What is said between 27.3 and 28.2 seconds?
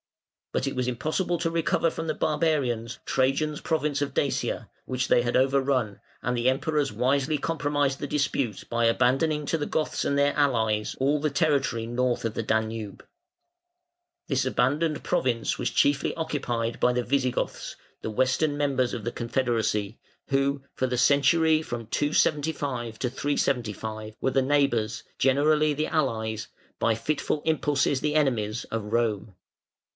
impulses the